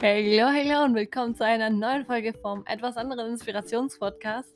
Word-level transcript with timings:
Hallo, 0.00 0.46
hallo 0.46 0.84
und 0.84 0.94
willkommen 0.94 1.34
zu 1.34 1.44
einer 1.44 1.70
neuen 1.70 2.06
Folge 2.06 2.32
vom 2.32 2.64
etwas 2.66 2.96
anderen 2.96 3.32
Inspirationspodcast. 3.32 4.54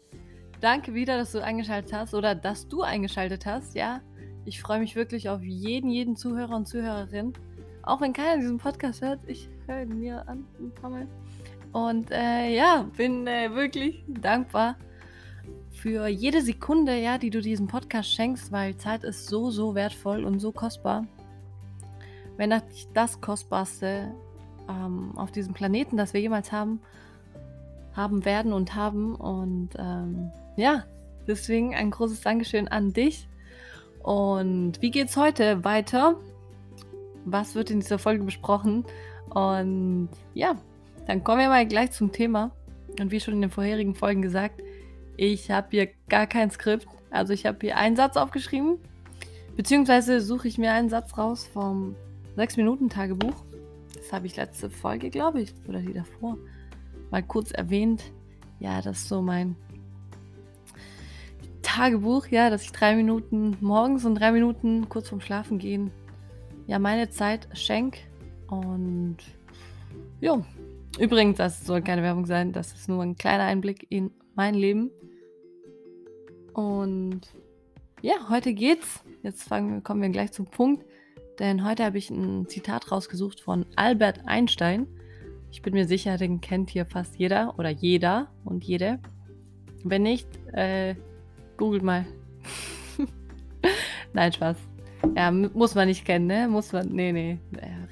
Danke 0.60 0.94
wieder, 0.94 1.16
dass 1.18 1.32
du 1.32 1.42
eingeschaltet 1.42 1.92
hast 1.92 2.14
oder 2.14 2.36
dass 2.36 2.68
du 2.68 2.82
eingeschaltet 2.82 3.44
hast. 3.44 3.74
Ja, 3.74 4.00
ich 4.44 4.62
freue 4.62 4.78
mich 4.78 4.94
wirklich 4.94 5.28
auf 5.28 5.42
jeden, 5.42 5.90
jeden 5.90 6.14
Zuhörer 6.14 6.54
und 6.54 6.68
Zuhörerin. 6.68 7.32
Auch 7.82 8.00
wenn 8.00 8.12
keiner 8.12 8.40
diesen 8.40 8.58
Podcast 8.58 9.02
hört, 9.02 9.18
ich 9.26 9.48
höre 9.66 9.82
ihn 9.82 9.98
mir 9.98 10.22
an 10.28 10.46
ein 10.60 10.72
paar 10.80 10.90
Mal. 10.90 11.08
Und 11.72 12.12
äh, 12.12 12.54
ja, 12.54 12.88
bin 12.96 13.26
äh, 13.26 13.52
wirklich 13.52 14.04
dankbar 14.06 14.76
für 15.72 16.06
jede 16.06 16.40
Sekunde, 16.40 16.96
ja, 17.00 17.18
die 17.18 17.30
du 17.30 17.40
diesem 17.40 17.66
Podcast 17.66 18.12
schenkst, 18.12 18.52
weil 18.52 18.76
Zeit 18.76 19.02
ist 19.02 19.26
so, 19.26 19.50
so 19.50 19.74
wertvoll 19.74 20.24
und 20.24 20.38
so 20.38 20.52
kostbar. 20.52 21.04
Wenn 22.36 22.50
nicht 22.50 22.90
das 22.94 23.20
Kostbarste 23.20 24.14
ähm, 24.72 25.12
auf 25.16 25.30
diesem 25.30 25.54
Planeten, 25.54 25.96
das 25.96 26.14
wir 26.14 26.20
jemals 26.20 26.52
haben, 26.52 26.80
haben 27.94 28.24
werden 28.24 28.52
und 28.52 28.74
haben. 28.74 29.14
Und 29.14 29.70
ähm, 29.78 30.30
ja, 30.56 30.84
deswegen 31.26 31.74
ein 31.74 31.90
großes 31.90 32.20
Dankeschön 32.20 32.68
an 32.68 32.92
dich. 32.92 33.28
Und 34.02 34.80
wie 34.80 34.90
geht's 34.90 35.16
heute 35.16 35.64
weiter? 35.64 36.16
Was 37.24 37.54
wird 37.54 37.70
in 37.70 37.80
dieser 37.80 37.98
Folge 37.98 38.24
besprochen? 38.24 38.84
Und 39.30 40.08
ja, 40.34 40.56
dann 41.06 41.22
kommen 41.22 41.40
wir 41.40 41.48
mal 41.48 41.66
gleich 41.66 41.92
zum 41.92 42.12
Thema. 42.12 42.50
Und 43.00 43.10
wie 43.10 43.20
schon 43.20 43.34
in 43.34 43.42
den 43.42 43.50
vorherigen 43.50 43.94
Folgen 43.94 44.22
gesagt, 44.22 44.60
ich 45.16 45.50
habe 45.50 45.68
hier 45.70 45.88
gar 46.08 46.26
kein 46.26 46.50
Skript. 46.50 46.86
Also 47.10 47.32
ich 47.32 47.46
habe 47.46 47.58
hier 47.60 47.76
einen 47.76 47.96
Satz 47.96 48.16
aufgeschrieben, 48.16 48.78
beziehungsweise 49.56 50.20
suche 50.20 50.48
ich 50.48 50.58
mir 50.58 50.72
einen 50.72 50.88
Satz 50.88 51.16
raus 51.16 51.48
vom 51.52 51.94
6-Minuten-Tagebuch 52.36 53.44
habe 54.10 54.26
ich 54.26 54.36
letzte 54.36 54.70
Folge, 54.70 55.10
glaube 55.10 55.42
ich, 55.42 55.52
oder 55.68 55.80
die 55.80 55.92
davor, 55.92 56.38
mal 57.10 57.22
kurz 57.22 57.52
erwähnt. 57.52 58.02
Ja, 58.58 58.80
das 58.80 58.98
ist 58.98 59.08
so 59.08 59.20
mein 59.20 59.54
Tagebuch, 61.62 62.26
ja, 62.28 62.50
dass 62.50 62.62
ich 62.62 62.72
drei 62.72 62.96
Minuten 62.96 63.56
morgens 63.60 64.04
und 64.04 64.14
drei 64.14 64.32
Minuten 64.32 64.88
kurz 64.88 65.08
vorm 65.08 65.20
Schlafen 65.20 65.58
gehen, 65.58 65.90
ja, 66.66 66.78
meine 66.78 67.10
Zeit 67.10 67.48
schenk. 67.52 67.98
Und 68.48 69.18
ja, 70.20 70.44
übrigens, 70.98 71.38
das 71.38 71.64
soll 71.64 71.82
keine 71.82 72.02
Werbung 72.02 72.26
sein, 72.26 72.52
das 72.52 72.72
ist 72.72 72.88
nur 72.88 73.02
ein 73.02 73.16
kleiner 73.16 73.44
Einblick 73.44 73.86
in 73.90 74.10
mein 74.34 74.54
Leben. 74.54 74.90
Und 76.52 77.20
ja, 78.02 78.28
heute 78.28 78.52
geht's. 78.52 79.02
Jetzt 79.22 79.44
fangen, 79.44 79.82
kommen 79.82 80.02
wir 80.02 80.08
gleich 80.08 80.32
zum 80.32 80.46
Punkt. 80.46 80.84
Denn 81.42 81.64
heute 81.64 81.84
habe 81.84 81.98
ich 81.98 82.08
ein 82.08 82.46
Zitat 82.46 82.92
rausgesucht 82.92 83.40
von 83.40 83.66
Albert 83.74 84.20
Einstein. 84.26 84.86
Ich 85.50 85.60
bin 85.60 85.74
mir 85.74 85.88
sicher, 85.88 86.16
den 86.16 86.40
kennt 86.40 86.70
hier 86.70 86.86
fast 86.86 87.16
jeder 87.16 87.58
oder 87.58 87.68
jeder 87.68 88.28
und 88.44 88.62
jede. 88.62 89.00
Wenn 89.82 90.04
nicht, 90.04 90.28
äh, 90.52 90.94
googelt 91.56 91.82
mal. 91.82 92.06
Nein, 94.12 94.32
Spaß. 94.32 94.56
Ja, 95.16 95.32
muss 95.32 95.74
man 95.74 95.88
nicht 95.88 96.04
kennen, 96.04 96.28
ne? 96.28 96.46
Muss 96.46 96.72
man. 96.72 96.90
Nee, 96.90 97.10
nee. 97.10 97.38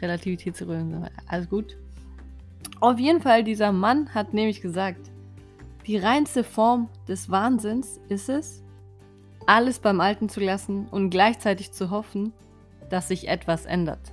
Relativitätstheorie. 0.01 1.07
Alles 1.27 1.49
gut. 1.49 1.77
Auf 2.79 3.01
jeden 3.01 3.21
Fall, 3.21 3.43
dieser 3.43 3.73
Mann 3.73 4.15
hat 4.15 4.33
nämlich 4.33 4.61
gesagt, 4.61 5.11
die 5.89 5.97
reinste 5.97 6.45
Form 6.45 6.89
des 7.09 7.29
Wahnsinns 7.31 8.01
ist 8.09 8.29
es, 8.29 8.63
alles 9.47 9.81
beim 9.81 10.01
Alten 10.01 10.29
zu 10.29 10.39
lassen 10.39 10.87
und 10.87 11.11
gleichzeitig 11.11 11.73
zu 11.73 11.91
hoffen, 11.91 12.33
dass 12.91 13.09
sich 13.09 13.29
etwas 13.29 13.65
ändert. 13.67 14.13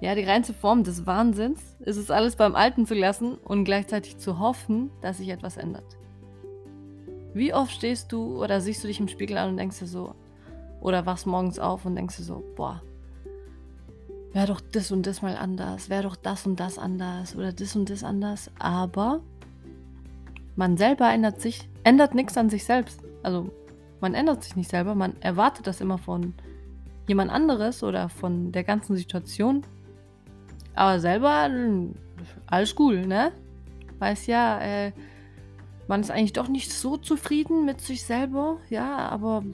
Ja, 0.00 0.14
die 0.14 0.24
reinste 0.24 0.54
Form 0.54 0.84
des 0.84 1.06
Wahnsinns 1.06 1.76
ist 1.80 1.96
es 1.96 2.10
alles 2.10 2.36
beim 2.36 2.54
Alten 2.54 2.86
zu 2.86 2.94
lassen 2.94 3.34
und 3.36 3.64
gleichzeitig 3.64 4.18
zu 4.18 4.38
hoffen, 4.38 4.90
dass 5.00 5.18
sich 5.18 5.28
etwas 5.28 5.56
ändert. 5.56 5.96
Wie 7.32 7.54
oft 7.54 7.72
stehst 7.72 8.12
du 8.12 8.42
oder 8.42 8.60
siehst 8.60 8.82
du 8.84 8.88
dich 8.88 9.00
im 9.00 9.08
Spiegel 9.08 9.38
an 9.38 9.50
und 9.50 9.56
denkst 9.56 9.78
dir 9.78 9.86
so, 9.86 10.14
oder 10.80 11.06
wachst 11.06 11.26
morgens 11.26 11.58
auf 11.58 11.84
und 11.84 11.96
denkst 11.96 12.18
dir 12.18 12.22
so, 12.22 12.44
boah, 12.56 12.82
wäre 14.32 14.48
doch 14.48 14.60
das 14.60 14.92
und 14.92 15.06
das 15.06 15.22
mal 15.22 15.36
anders, 15.36 15.88
wäre 15.88 16.02
doch 16.02 16.16
das 16.16 16.46
und 16.46 16.60
das 16.60 16.78
anders 16.78 17.34
oder 17.34 17.52
das 17.52 17.74
und 17.74 17.88
das 17.88 18.04
anders, 18.04 18.50
aber 18.58 19.20
man 20.56 20.76
selber 20.76 21.10
ändert 21.10 21.40
sich, 21.40 21.68
ändert 21.82 22.14
nichts 22.14 22.36
an 22.36 22.50
sich 22.50 22.64
selbst. 22.64 23.00
Also 23.22 23.50
man 24.00 24.14
ändert 24.14 24.44
sich 24.44 24.54
nicht 24.54 24.70
selber, 24.70 24.94
man 24.94 25.20
erwartet 25.20 25.66
das 25.66 25.80
immer 25.80 25.98
von 25.98 26.34
jemand 27.06 27.30
anderes 27.30 27.82
oder 27.82 28.08
von 28.08 28.52
der 28.52 28.64
ganzen 28.64 28.96
Situation. 28.96 29.62
Aber 30.74 30.98
selber, 31.00 31.50
alles 32.46 32.74
cool, 32.78 33.06
ne? 33.06 33.32
Weiß 33.98 34.26
ja, 34.26 34.60
äh, 34.60 34.92
man 35.86 36.00
ist 36.00 36.10
eigentlich 36.10 36.32
doch 36.32 36.48
nicht 36.48 36.72
so 36.72 36.96
zufrieden 36.96 37.64
mit 37.64 37.80
sich 37.80 38.04
selber, 38.04 38.58
ja, 38.70 39.08
aber 39.08 39.44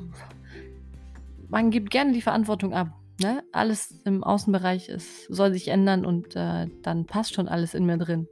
man 1.49 1.71
gibt 1.71 1.91
gerne 1.91 2.13
die 2.13 2.23
Verantwortung 2.23 2.73
ab. 2.73 2.89
Ne? 3.21 3.43
Alles 3.53 4.01
im 4.05 4.25
Außenbereich 4.25 4.89
ist, 4.89 5.27
soll 5.27 5.53
sich 5.53 5.69
ändern 5.69 6.07
und 6.07 6.37
äh, 6.37 6.69
dann 6.83 7.05
passt 7.05 7.35
schon 7.35 7.49
alles 7.49 7.75
in 7.75 7.85
mir 7.85 7.99
drin. 7.99 8.29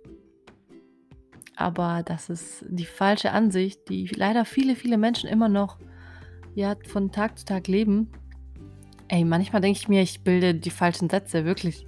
Aber 1.56 2.02
das 2.04 2.30
ist 2.30 2.64
die 2.68 2.86
falsche 2.86 3.32
Ansicht, 3.32 3.88
die 3.88 4.06
leider 4.06 4.44
viele, 4.44 4.76
viele 4.76 4.96
Menschen 4.96 5.28
immer 5.28 5.48
noch 5.48 5.78
ja, 6.54 6.76
von 6.86 7.10
Tag 7.10 7.38
zu 7.38 7.44
Tag 7.44 7.66
leben. 7.66 8.10
Ey, 9.10 9.24
manchmal 9.24 9.62
denke 9.62 9.78
ich 9.78 9.88
mir, 9.88 10.02
ich 10.02 10.20
bilde 10.20 10.54
die 10.54 10.70
falschen 10.70 11.08
Sätze, 11.08 11.46
wirklich. 11.46 11.86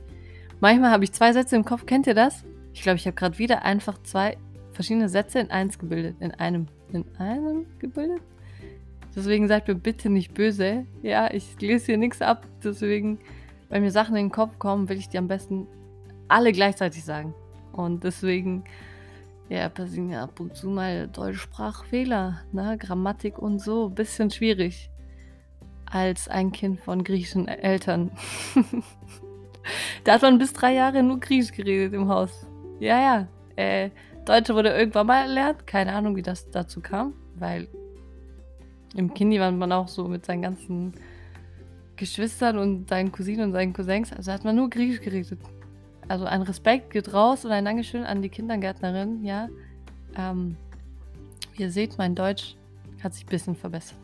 Manchmal 0.60 0.90
habe 0.90 1.04
ich 1.04 1.12
zwei 1.12 1.34
Sätze 1.34 1.54
im 1.54 1.66
Kopf, 1.66 1.84
kennt 1.84 2.06
ihr 2.06 2.14
das? 2.14 2.44
Ich 2.72 2.80
glaube, 2.80 2.96
ich 2.96 3.06
habe 3.06 3.14
gerade 3.14 3.38
wieder 3.38 3.62
einfach 3.62 4.02
zwei 4.02 4.38
verschiedene 4.72 5.10
Sätze 5.10 5.38
in 5.40 5.50
eins 5.50 5.78
gebildet. 5.78 6.16
In 6.20 6.32
einem. 6.32 6.66
In 6.92 7.04
einem 7.18 7.66
gebildet? 7.78 8.22
Deswegen 9.14 9.48
seid 9.48 9.68
mir 9.68 9.74
bitte 9.74 10.08
nicht 10.08 10.32
böse. 10.32 10.86
Ja, 11.02 11.32
ich 11.32 11.60
lese 11.60 11.86
hier 11.86 11.98
nichts 11.98 12.22
ab. 12.22 12.46
Deswegen, 12.64 13.18
wenn 13.68 13.82
mir 13.82 13.90
Sachen 13.90 14.16
in 14.16 14.26
den 14.26 14.32
Kopf 14.32 14.58
kommen, 14.58 14.88
will 14.88 14.96
ich 14.96 15.08
die 15.08 15.18
am 15.18 15.28
besten 15.28 15.66
alle 16.28 16.52
gleichzeitig 16.52 17.04
sagen. 17.04 17.34
Und 17.72 18.02
deswegen, 18.02 18.64
ja, 19.48 19.68
passieren 19.68 20.10
ja 20.10 20.24
ab 20.24 20.40
und 20.40 20.56
zu 20.56 20.70
mal 20.70 21.08
Deutschsprachfehler, 21.08 22.40
ne? 22.52 22.76
Grammatik 22.78 23.38
und 23.38 23.58
so. 23.60 23.90
Bisschen 23.90 24.30
schwierig 24.30 24.89
als 25.90 26.28
ein 26.28 26.52
Kind 26.52 26.80
von 26.80 27.04
griechischen 27.04 27.48
Eltern. 27.48 28.10
da 30.04 30.14
hat 30.14 30.22
man 30.22 30.38
bis 30.38 30.52
drei 30.52 30.74
Jahre 30.74 31.02
nur 31.02 31.20
Griechisch 31.20 31.52
geredet 31.52 31.92
im 31.92 32.08
Haus. 32.08 32.46
Ja, 32.78 33.00
ja. 33.00 33.28
Äh, 33.56 33.90
Deutsche 34.24 34.54
wurde 34.54 34.70
irgendwann 34.70 35.06
mal 35.06 35.22
erlernt. 35.22 35.66
Keine 35.66 35.92
Ahnung, 35.92 36.16
wie 36.16 36.22
das 36.22 36.50
dazu 36.50 36.80
kam, 36.80 37.14
weil 37.34 37.68
im 38.94 39.12
Kindi 39.14 39.40
war 39.40 39.50
man 39.50 39.72
auch 39.72 39.88
so 39.88 40.08
mit 40.08 40.24
seinen 40.24 40.42
ganzen 40.42 40.94
Geschwistern 41.96 42.58
und 42.58 42.88
seinen 42.88 43.12
Cousinen 43.12 43.46
und 43.46 43.52
seinen 43.52 43.72
Cousins. 43.72 44.12
Also 44.12 44.32
hat 44.32 44.44
man 44.44 44.56
nur 44.56 44.70
Griechisch 44.70 45.00
geredet. 45.00 45.38
Also 46.08 46.24
ein 46.24 46.42
Respekt 46.42 46.90
geht 46.90 47.12
raus 47.12 47.44
und 47.44 47.52
ein 47.52 47.64
Dankeschön 47.64 48.04
an 48.04 48.22
die 48.22 48.28
Kindergärtnerin. 48.28 49.22
Ja, 49.24 49.48
ähm, 50.16 50.56
ihr 51.56 51.70
seht, 51.70 51.98
mein 51.98 52.14
Deutsch 52.14 52.56
hat 53.02 53.14
sich 53.14 53.24
ein 53.24 53.30
bisschen 53.30 53.54
verbessert. 53.54 53.98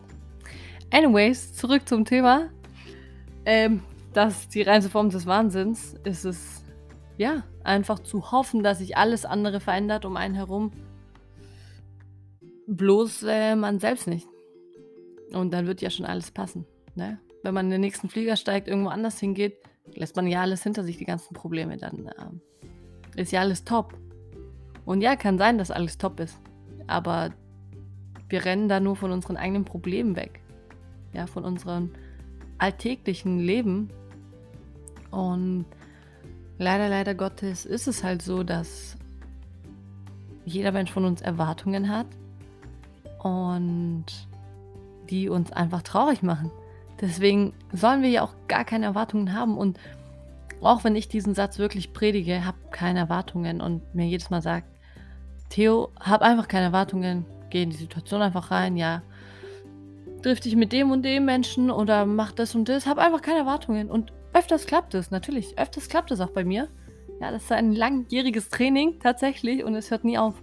Anyways, 0.91 1.53
zurück 1.55 1.89
zum 1.89 2.05
Thema. 2.05 2.49
Ähm, 3.45 3.83
das 4.13 4.41
ist 4.41 4.55
die 4.55 4.63
reinste 4.63 4.91
Form 4.91 5.11
des 5.11 5.27
Wahnsinns 5.27 5.95
ist 6.05 6.25
es, 6.25 6.65
ja, 7.19 7.45
einfach 7.65 7.99
zu 7.99 8.31
hoffen, 8.31 8.63
dass 8.63 8.79
sich 8.79 8.97
alles 8.97 9.25
andere 9.25 9.61
verändert 9.61 10.05
um 10.05 10.17
einen 10.17 10.35
herum. 10.35 10.73
Bloß 12.67 13.25
äh, 13.25 13.57
man 13.57 13.79
selbst 13.79 14.07
nicht. 14.07 14.27
Und 15.33 15.53
dann 15.53 15.67
wird 15.67 15.81
ja 15.81 15.91
schon 15.91 16.07
alles 16.07 16.31
passen. 16.31 16.67
Ne? 16.95 17.19
Wenn 17.43 17.55
man 17.55 17.67
in 17.67 17.73
den 17.73 17.81
nächsten 17.81 18.09
Flieger 18.09 18.37
steigt, 18.37 18.69
irgendwo 18.69 18.89
anders 18.89 19.19
hingeht, 19.19 19.59
lässt 19.95 20.17
man 20.17 20.27
ja 20.27 20.43
alles 20.43 20.63
hinter 20.63 20.83
sich, 20.83 20.97
die 20.97 21.05
ganzen 21.05 21.35
Probleme. 21.35 21.77
Dann 21.77 22.07
äh, 23.15 23.21
ist 23.21 23.33
ja 23.33 23.41
alles 23.41 23.65
top. 23.65 23.99
Und 24.85 25.01
ja, 25.01 25.17
kann 25.17 25.37
sein, 25.37 25.59
dass 25.59 25.71
alles 25.71 25.99
top 25.99 26.21
ist. 26.21 26.39
Aber 26.87 27.33
wir 28.29 28.45
rennen 28.45 28.69
da 28.69 28.81
nur 28.81 28.97
von 28.97 29.11
unseren 29.11 29.37
eigenen 29.37 29.65
Problemen 29.65 30.17
weg 30.17 30.41
ja, 31.17 31.27
von 31.27 31.45
unserem 31.45 31.91
alltäglichen 32.59 33.41
Leben. 33.41 33.91
Und 35.11 35.65
leider, 36.59 36.89
leider 36.89 37.15
Gottes 37.15 37.65
ist 37.65 37.89
es 37.89 38.05
halt 38.05 38.23
so, 38.23 38.43
dass 38.43 38.97
jeder 40.45 40.73
Mensch 40.73 40.93
von 40.93 41.05
uns 41.05 41.23
Erwartungen 41.23 41.89
hat 41.89 42.07
und 43.23 44.05
die 45.11 45.29
uns 45.29 45.53
einfach 45.53 45.83
traurig 45.83 46.23
machen. 46.23 46.51
Deswegen 47.01 47.53
sollen 47.73 48.03
wir 48.03 48.09
ja 48.09 48.23
auch 48.23 48.35
gar 48.49 48.65
keine 48.65 48.87
Erwartungen 48.87 49.33
haben. 49.33 49.59
Und 49.59 49.79
auch 50.61 50.85
wenn 50.85 50.97
ich 50.97 51.09
diesen 51.09 51.35
Satz 51.35 51.59
wirklich 51.59 51.93
predige, 51.93 52.45
habe 52.45 52.59
keine 52.71 53.01
Erwartungen 53.01 53.61
und 53.61 53.95
mir 53.95 54.07
jedes 54.07 54.31
Mal 54.31 54.43
sagt, 54.43 54.67
Theo, 55.51 55.91
hab 56.01 56.23
einfach 56.23 56.49
keine 56.49 56.67
Erwartungen, 56.67 57.25
geh 57.51 57.63
in 57.63 57.71
die 57.71 57.77
Situation 57.77 58.23
einfach 58.23 58.51
rein, 58.51 58.77
ja, 58.77 59.03
triff 60.27 60.41
dich 60.41 60.57
mit 60.57 60.73
dem 60.73 60.91
und 60.91 61.05
dem 61.05 61.25
Menschen 61.25 61.71
oder 61.71 62.05
mach 62.05 62.33
das 62.33 62.57
und 62.57 62.69
das. 62.69 62.89
Hab 62.89 62.99
einfach 62.99 63.23
keine 63.23 63.39
Erwartungen. 63.39 63.89
Und 63.89 64.13
öfters 64.33 64.67
klappt 64.67 64.93
es, 64.95 65.13
natürlich. 65.13 65.57
Öfters 65.57 65.89
klappt 65.89 66.11
es 66.11 66.21
auch 66.21 66.31
bei 66.31 66.43
mir. 66.43 66.67
Ja, 67.21 67.31
das 67.31 67.45
ist 67.45 67.53
ein 67.53 67.73
langjähriges 67.73 68.49
Training 68.49 68.99
tatsächlich 68.99 69.63
und 69.63 69.77
es 69.77 69.93
hört 69.93 70.03
nie 70.03 70.19
auf. 70.19 70.35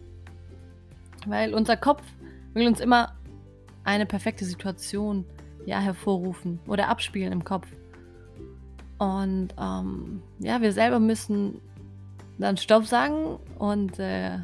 Weil 1.27 1.53
unser 1.53 1.75
Kopf 1.75 2.01
will 2.53 2.65
uns 2.65 2.80
immer 2.80 3.13
eine 3.83 4.06
perfekte 4.06 4.45
Situation 4.45 5.25
ja, 5.65 5.81
hervorrufen 5.81 6.62
oder 6.65 6.88
abspielen 6.88 7.33
im 7.33 7.44
Kopf. 7.44 7.68
Und 9.00 9.50
ähm, 9.59 10.21
ja, 10.39 10.62
wir 10.62 10.71
selber 10.71 11.00
müssen 11.00 11.59
dann 12.38 12.56
Stopp 12.56 12.85
sagen 12.85 13.38
und 13.59 14.00
äh, 14.00 14.39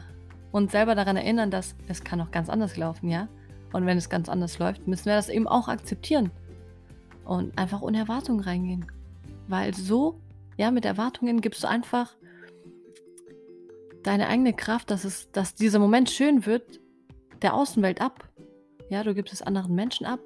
uns 0.51 0.73
selber 0.73 0.95
daran 0.95 1.15
erinnern, 1.15 1.49
dass 1.49 1.75
es 1.87 2.03
kann 2.03 2.19
auch 2.19 2.31
ganz 2.31 2.49
anders 2.49 2.75
laufen, 2.75 3.09
ja. 3.09 3.29
Und 3.71 3.85
wenn 3.85 3.97
es 3.97 4.09
ganz 4.09 4.29
anders 4.29 4.59
läuft, 4.59 4.87
müssen 4.87 5.05
wir 5.05 5.15
das 5.15 5.29
eben 5.29 5.47
auch 5.47 5.67
akzeptieren 5.67 6.31
und 7.25 7.57
einfach 7.57 7.81
ohne 7.81 7.99
Erwartungen 7.99 8.39
reingehen. 8.39 8.87
Weil 9.47 9.73
so, 9.73 10.19
ja, 10.57 10.71
mit 10.71 10.85
Erwartungen 10.85 11.41
gibst 11.41 11.63
du 11.63 11.67
einfach 11.67 12.15
deine 14.03 14.27
eigene 14.27 14.53
Kraft, 14.53 14.89
dass, 14.91 15.03
es, 15.03 15.31
dass 15.31 15.55
dieser 15.55 15.79
Moment 15.79 16.09
schön 16.09 16.45
wird, 16.45 16.79
der 17.41 17.53
Außenwelt 17.53 18.01
ab. 18.01 18.27
Ja, 18.89 19.03
du 19.03 19.13
gibst 19.13 19.33
es 19.33 19.41
anderen 19.41 19.75
Menschen 19.75 20.05
ab. 20.05 20.19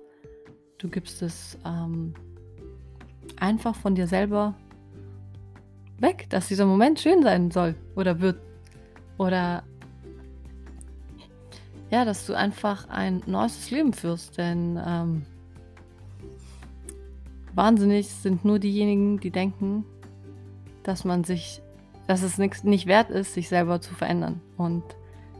Du 0.77 0.89
gibst 0.89 1.21
es 1.21 1.57
ähm, 1.65 2.13
einfach 3.37 3.75
von 3.75 3.95
dir 3.95 4.07
selber 4.07 4.55
weg, 5.99 6.27
dass 6.29 6.47
dieser 6.47 6.65
Moment 6.65 6.99
schön 6.99 7.23
sein 7.23 7.51
soll 7.51 7.75
oder 7.95 8.19
wird. 8.19 8.39
Oder 9.17 9.63
ja, 11.93 12.05
dass 12.05 12.25
du 12.25 12.33
einfach 12.33 12.89
ein 12.89 13.21
neues 13.27 13.69
Leben 13.69 13.93
führst. 13.93 14.39
Denn 14.39 14.81
ähm, 14.83 15.27
wahnsinnig 17.53 18.07
sind 18.07 18.43
nur 18.43 18.57
diejenigen, 18.57 19.19
die 19.19 19.29
denken, 19.29 19.85
dass 20.81 21.05
man 21.05 21.23
sich, 21.23 21.61
dass 22.07 22.23
es 22.23 22.39
nix, 22.39 22.63
nicht 22.63 22.87
wert 22.87 23.11
ist, 23.11 23.35
sich 23.35 23.47
selber 23.47 23.79
zu 23.79 23.93
verändern. 23.93 24.41
Und 24.57 24.83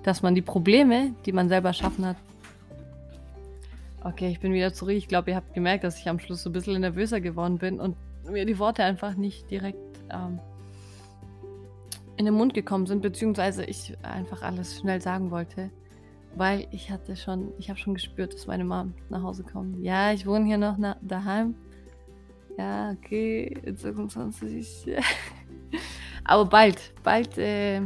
dass 0.03 0.21
man 0.21 0.35
die 0.35 0.43
Probleme, 0.43 1.15
die 1.25 1.31
man 1.31 1.49
selber 1.49 1.69
erschaffen 1.69 2.05
hat, 2.05 2.17
Okay, 4.05 4.27
ich 4.29 4.41
bin 4.41 4.51
wieder 4.51 4.73
zurück. 4.73 4.95
Ich 4.95 5.07
glaube, 5.07 5.31
ihr 5.31 5.37
habt 5.37 5.53
gemerkt, 5.53 5.85
dass 5.85 5.97
ich 5.97 6.09
am 6.09 6.19
Schluss 6.19 6.43
so 6.43 6.49
ein 6.49 6.53
bisschen 6.53 6.81
nervöser 6.81 7.21
geworden 7.21 7.57
bin 7.57 7.79
und 7.79 7.95
mir 8.29 8.45
die 8.45 8.59
Worte 8.59 8.83
einfach 8.83 9.15
nicht 9.15 9.49
direkt 9.49 9.77
ähm, 10.11 10.39
in 12.17 12.25
den 12.25 12.33
Mund 12.33 12.53
gekommen 12.53 12.85
sind, 12.85 13.01
beziehungsweise 13.01 13.63
ich 13.63 13.97
einfach 14.03 14.41
alles 14.41 14.77
schnell 14.77 15.01
sagen 15.01 15.31
wollte, 15.31 15.69
weil 16.35 16.67
ich 16.71 16.89
hatte 16.91 17.15
schon, 17.15 17.51
ich 17.59 17.69
habe 17.69 17.79
schon 17.79 17.93
gespürt, 17.93 18.33
dass 18.33 18.47
meine 18.47 18.65
Mom 18.65 18.93
nach 19.09 19.21
Hause 19.21 19.43
kommt. 19.43 19.83
Ja, 19.83 20.11
ich 20.11 20.25
wohne 20.25 20.45
hier 20.45 20.57
noch 20.57 20.77
daheim. 21.01 21.55
Ja, 22.57 22.91
okay, 22.91 23.57
in 23.63 23.75
26. 23.75 24.95
aber 26.23 26.45
bald, 26.45 26.93
bald 27.03 27.37
äh, 27.37 27.81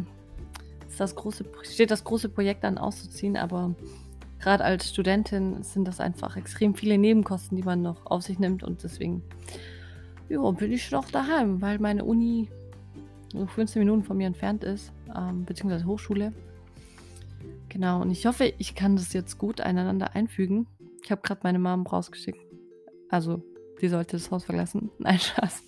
das 0.97 1.15
große, 1.15 1.45
steht 1.63 1.91
das 1.91 2.03
große 2.03 2.29
Projekt 2.29 2.65
an 2.65 2.77
auszuziehen, 2.77 3.37
aber 3.37 3.75
gerade 4.39 4.63
als 4.63 4.89
Studentin 4.89 5.63
sind 5.63 5.87
das 5.87 5.99
einfach 5.99 6.35
extrem 6.35 6.75
viele 6.75 6.97
Nebenkosten, 6.97 7.55
die 7.55 7.63
man 7.63 7.81
noch 7.81 8.05
auf 8.05 8.23
sich 8.23 8.39
nimmt 8.39 8.63
und 8.63 8.83
deswegen 8.83 9.23
ja, 10.29 10.51
bin 10.51 10.71
ich 10.71 10.91
noch 10.91 11.09
daheim, 11.09 11.61
weil 11.61 11.79
meine 11.79 12.03
Uni 12.03 12.49
nur 13.33 13.47
15 13.47 13.79
Minuten 13.79 14.03
von 14.03 14.17
mir 14.17 14.27
entfernt 14.27 14.63
ist, 14.63 14.91
ähm, 15.15 15.45
beziehungsweise 15.45 15.85
Hochschule. 15.85 16.33
Genau, 17.77 18.01
und 18.01 18.09
ich 18.09 18.25
hoffe, 18.25 18.51
ich 18.57 18.73
kann 18.73 18.95
das 18.95 19.13
jetzt 19.13 19.37
gut 19.37 19.61
einander 19.61 20.15
einfügen. 20.15 20.65
Ich 21.03 21.11
habe 21.11 21.21
gerade 21.21 21.41
meine 21.43 21.59
Mom 21.59 21.85
rausgeschickt. 21.85 22.39
Also, 23.07 23.43
die 23.79 23.87
sollte 23.87 24.17
das 24.17 24.31
Haus 24.31 24.45
verlassen. 24.45 24.89
Nein, 24.97 25.19
Spaß. 25.19 25.61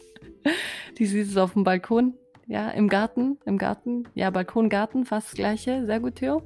Die 0.97 1.05
sieht 1.05 1.27
es 1.27 1.37
auf 1.37 1.53
dem 1.53 1.63
Balkon. 1.63 2.15
Ja, 2.47 2.71
im 2.71 2.89
Garten. 2.89 3.37
Im 3.45 3.59
Garten. 3.59 4.05
Ja, 4.15 4.31
Balkon, 4.31 4.69
Garten, 4.69 5.05
fast 5.05 5.27
das 5.27 5.35
gleiche. 5.35 5.85
Sehr 5.85 5.99
gut, 5.99 6.15
Theo. 6.15 6.41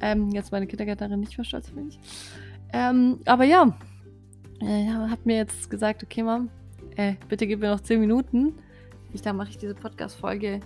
Ähm, 0.00 0.30
jetzt 0.30 0.52
meine 0.52 0.66
Kindergärtnerin 0.66 1.20
nicht 1.20 1.36
mehr 1.36 1.44
stolz 1.44 1.68
auf 1.68 1.74
mich. 1.74 2.00
Ähm, 2.72 3.20
aber 3.26 3.44
ja, 3.44 3.76
äh, 4.62 4.86
hat 4.86 5.26
mir 5.26 5.36
jetzt 5.36 5.68
gesagt, 5.68 6.02
okay, 6.02 6.22
Mom, 6.22 6.48
äh, 6.96 7.16
bitte 7.28 7.46
gib 7.46 7.60
mir 7.60 7.68
noch 7.68 7.80
10 7.80 8.00
Minuten. 8.00 8.54
Ich, 9.12 9.20
dann 9.20 9.36
mache 9.36 9.50
ich 9.50 9.58
diese 9.58 9.74
Podcast-Folge 9.74 10.60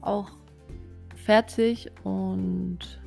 auch 0.00 0.30
fertig 1.16 1.90
und 2.02 3.03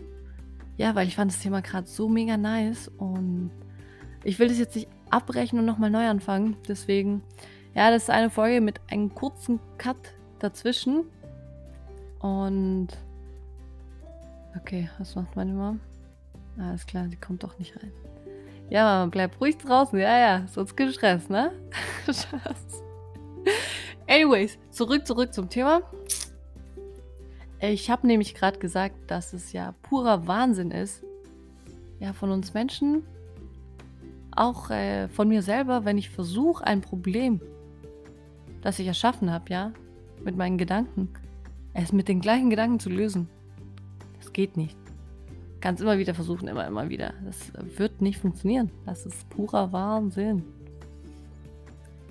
ja, 0.78 0.96
weil 0.96 1.08
ich 1.08 1.16
fand 1.16 1.32
das 1.32 1.40
Thema 1.40 1.62
gerade 1.62 1.88
so 1.88 2.08
mega 2.08 2.38
nice 2.38 2.90
und 2.98 3.52
ich 4.24 4.40
will 4.40 4.48
das 4.48 4.60
jetzt 4.60 4.76
nicht 4.76 4.88
abbrechen 5.10 5.60
und 5.60 5.66
nochmal 5.66 5.90
neu 5.90 6.08
anfangen. 6.08 6.58
Deswegen, 6.68 7.24
ja, 7.74 7.92
das 7.92 8.04
ist 8.04 8.10
eine 8.10 8.30
Folge 8.30 8.62
mit 8.62 8.80
einem 8.90 9.14
kurzen 9.14 9.60
Cut 9.78 9.98
dazwischen. 10.40 11.04
Und 12.20 12.90
Okay, 14.58 14.90
was 14.98 15.16
macht 15.16 15.36
meine 15.36 15.54
Mom? 15.54 15.80
Alles 16.60 16.86
klar, 16.86 17.08
die 17.08 17.16
kommt 17.16 17.44
doch 17.44 17.58
nicht 17.60 17.76
rein. 17.78 17.92
Ja, 18.70 19.06
bleib 19.06 19.40
ruhig 19.40 19.58
draußen. 19.58 19.98
Ja, 20.00 20.18
ja, 20.18 20.48
sonst 20.48 20.76
gestresst, 20.76 21.30
ne? 21.30 21.52
Anyways, 24.08 24.58
zurück, 24.72 25.06
zurück 25.06 25.34
zum 25.34 25.50
Thema. 25.50 25.82
Ich 27.60 27.90
habe 27.90 28.06
nämlich 28.06 28.36
gerade 28.36 28.60
gesagt, 28.60 28.96
dass 29.08 29.34
es 29.34 29.52
ja 29.52 29.74
purer 29.84 30.28
Wahnsinn 30.28 30.72
ist, 30.72 31.04
ja, 32.00 32.14
von 32.14 32.30
uns 32.30 32.54
Menschen, 32.54 33.04
auch 34.32 34.70
äh, 34.70 35.08
von 35.10 35.28
mir 35.28 35.42
selber, 35.42 35.84
wenn 35.84 35.98
ich 35.98 36.10
versuche, 36.10 36.66
ein 36.66 36.82
Problem, 36.82 37.42
das 38.62 38.78
ich 38.78 38.88
erschaffen 38.88 39.32
habe, 39.32 39.46
ja, 39.50 39.72
mit 40.24 40.38
meinen 40.38 40.58
Gedanken, 40.58 41.10
es 41.74 41.92
mit 41.92 42.08
den 42.08 42.22
gleichen 42.22 42.50
Gedanken 42.50 42.80
zu 42.80 42.90
lösen 42.90 43.28
geht 44.38 44.56
nicht. 44.56 44.78
Kannst 45.62 45.82
immer 45.82 45.98
wieder 45.98 46.14
versuchen, 46.14 46.48
immer, 46.48 46.68
immer 46.68 46.90
wieder. 46.90 47.16
Das 47.26 47.52
wird 47.78 48.02
nicht 48.02 48.20
funktionieren. 48.20 48.70
Das 48.86 49.04
ist 49.08 49.28
purer 49.30 49.74
Wahnsinn. 49.74 50.44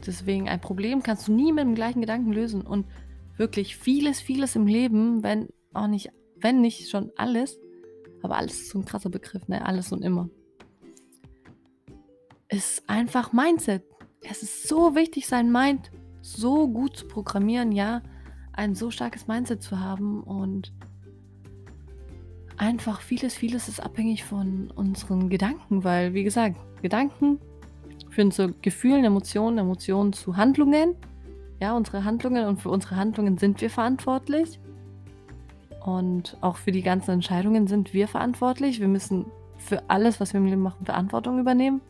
Deswegen, 0.04 0.48
ein 0.48 0.60
Problem 0.60 1.04
kannst 1.04 1.28
du 1.28 1.32
nie 1.32 1.52
mit 1.52 1.62
dem 1.62 1.76
gleichen 1.76 2.00
Gedanken 2.00 2.32
lösen. 2.32 2.62
Und 2.62 2.84
wirklich 3.36 3.76
vieles, 3.76 4.20
vieles 4.20 4.56
im 4.56 4.66
Leben, 4.66 5.22
wenn 5.22 5.48
auch 5.72 5.86
nicht, 5.86 6.10
wenn 6.36 6.60
nicht 6.60 6.88
schon 6.88 7.10
alles, 7.16 7.58
aber 8.22 8.36
alles 8.36 8.60
ist 8.62 8.70
so 8.70 8.78
ein 8.78 8.84
krasser 8.84 9.10
Begriff, 9.10 9.46
ne? 9.48 9.64
Alles 9.64 9.92
und 9.92 10.02
immer. 10.02 10.28
Ist 12.48 12.88
einfach 12.88 13.32
Mindset. 13.32 13.84
Es 14.22 14.42
ist 14.42 14.66
so 14.66 14.94
wichtig, 14.94 15.26
sein 15.26 15.52
Mind 15.52 15.90
so 16.22 16.68
gut 16.68 16.96
zu 16.96 17.06
programmieren, 17.06 17.72
ja, 17.72 18.02
ein 18.52 18.74
so 18.74 18.90
starkes 18.90 19.26
Mindset 19.28 19.62
zu 19.62 19.78
haben 19.78 20.22
und 20.22 20.72
einfach 22.56 23.00
vieles, 23.00 23.34
vieles 23.34 23.68
ist 23.68 23.80
abhängig 23.80 24.24
von 24.24 24.70
unseren 24.70 25.28
Gedanken, 25.28 25.84
weil, 25.84 26.14
wie 26.14 26.24
gesagt, 26.24 26.56
Gedanken 26.82 27.38
führen 28.10 28.30
zu 28.30 28.54
Gefühlen, 28.62 29.04
Emotionen, 29.04 29.58
Emotionen 29.58 30.12
zu 30.12 30.36
Handlungen. 30.36 30.94
Ja, 31.60 31.76
unsere 31.76 32.04
Handlungen 32.04 32.46
und 32.46 32.60
für 32.60 32.70
unsere 32.70 32.96
Handlungen 32.96 33.38
sind 33.38 33.60
wir 33.60 33.70
verantwortlich. 33.70 34.60
Und 35.84 36.36
auch 36.40 36.56
für 36.56 36.72
die 36.72 36.82
ganzen 36.82 37.12
Entscheidungen 37.12 37.66
sind 37.66 37.94
wir 37.94 38.08
verantwortlich. 38.08 38.80
Wir 38.80 38.88
müssen 38.88 39.26
für 39.56 39.88
alles, 39.88 40.20
was 40.20 40.32
wir 40.32 40.40
im 40.40 40.46
Leben 40.46 40.62
machen, 40.62 40.84
Verantwortung 40.84 41.38
übernehmen. 41.38 41.80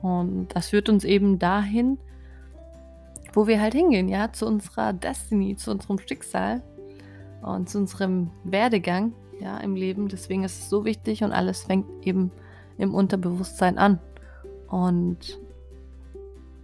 Und 0.00 0.48
das 0.54 0.70
führt 0.70 0.88
uns 0.88 1.04
eben 1.04 1.38
dahin, 1.38 1.98
wo 3.32 3.46
wir 3.46 3.60
halt 3.60 3.74
hingehen, 3.74 4.08
ja, 4.08 4.32
zu 4.32 4.46
unserer 4.46 4.92
Destiny, 4.92 5.56
zu 5.56 5.70
unserem 5.70 5.98
Schicksal 5.98 6.62
und 7.42 7.68
zu 7.68 7.78
unserem 7.78 8.30
Werdegang 8.44 9.12
ja, 9.40 9.58
im 9.58 9.74
Leben. 9.74 10.08
Deswegen 10.08 10.44
ist 10.44 10.58
es 10.58 10.70
so 10.70 10.84
wichtig 10.84 11.22
und 11.22 11.32
alles 11.32 11.64
fängt 11.64 11.86
eben 12.06 12.30
im 12.78 12.94
Unterbewusstsein 12.94 13.76
an. 13.76 13.98
Und 14.68 15.38